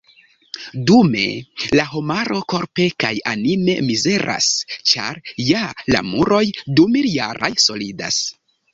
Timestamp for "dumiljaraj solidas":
6.83-8.25